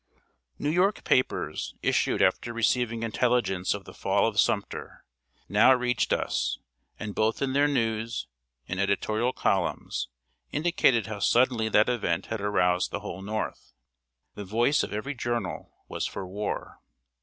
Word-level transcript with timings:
]New 0.57 0.71
York 0.71 1.03
papers, 1.03 1.75
issued 1.83 2.23
after 2.23 2.51
receiving 2.53 3.03
intelligence 3.03 3.75
of 3.75 3.85
the 3.85 3.93
fall 3.93 4.25
of 4.25 4.39
Sumter, 4.39 5.05
now 5.47 5.75
reached 5.75 6.11
us, 6.11 6.57
and 6.97 7.13
both 7.13 7.39
in 7.39 7.53
their 7.53 7.67
news 7.67 8.25
and 8.67 8.79
editorial 8.79 9.31
columns 9.31 10.07
indicated 10.51 11.05
how 11.05 11.19
suddenly 11.19 11.69
that 11.69 11.87
event 11.87 12.25
had 12.25 12.41
aroused 12.41 12.89
the 12.89 13.01
whole 13.01 13.21
North. 13.21 13.73
The 14.33 14.43
voice 14.43 14.81
of 14.81 14.91
every 14.91 15.13
journal 15.13 15.71
was 15.87 16.07
for 16.07 16.25
war. 16.25 16.79